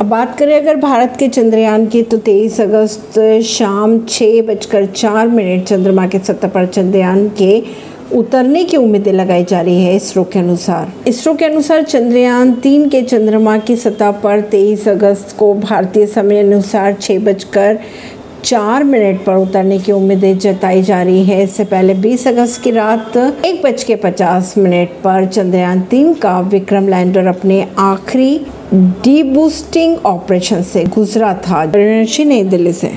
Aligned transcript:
अब 0.00 0.06
बात 0.06 0.38
करें 0.38 0.56
अगर 0.56 0.76
भारत 0.76 1.16
के 1.18 1.28
चंद्रयान 1.28 1.86
की 1.86 2.02
तो 2.02 2.16
23 2.18 2.60
अगस्त 2.60 3.18
शाम 3.46 3.98
छः 4.08 4.40
बजकर 4.42 4.86
चार 4.86 5.28
मिनट 5.28 5.64
चंद्रमा 5.64 6.06
के 6.06 6.18
सतह 6.18 6.48
पर 6.48 6.66
चंद्रयान 6.66 7.28
के 7.38 7.62
उतरने 8.12 8.64
की 8.64 8.76
उम्मीदें 8.76 9.12
लगाई 9.12 9.44
जा 9.44 9.60
रही 9.60 9.84
है 9.84 9.94
इसरो 9.96 10.24
के 10.24 10.38
अनुसार। 10.38 10.92
इसरो 11.08 11.34
के 11.34 11.44
अनुसार 11.44 11.82
चंद्रयान 11.82 12.52
तीन 12.54 12.88
के 12.88 13.02
चंद्रमा 13.02 13.56
की 13.58 13.76
सतह 13.76 14.10
पर 14.24 14.40
23 14.50 14.88
अगस्त 14.88 15.36
को 15.38 15.52
भारतीय 15.54 16.06
समय 16.06 16.40
अनुसार 16.40 16.92
छः 16.92 17.18
बजकर 17.24 17.78
चार 18.44 18.84
मिनट 18.84 19.24
पर 19.24 19.36
उतरने 19.36 19.78
की 19.78 19.92
उम्मीदें 19.92 20.38
जताई 20.38 20.82
जा 20.82 21.02
रही 21.02 21.24
है। 21.24 21.42
इससे 21.42 21.64
पहले 21.64 21.94
20 22.02 22.26
अगस्त 22.28 22.62
की 22.62 22.70
रात 22.70 23.16
एक 23.16 23.62
बज 23.62 23.84
के 23.84 23.96
पचास 23.96 24.54
मिनट 24.58 24.88
पर 25.04 25.26
चंद्रयान 25.26 25.80
तीन 25.80 26.12
का 26.14 26.38
विक्रम 26.40 26.88
लैंडर 26.88 27.26
अपने 27.26 27.66
आखिरी 27.78 28.40
डीबूस्टिंग 28.74 29.96
ऑपरेशन 30.06 30.62
से 30.62 30.84
गुजरा 30.84 31.34
था। 31.34 31.64
नई 32.24 32.44
दिल्ली 32.44 32.72
से। 32.72 32.90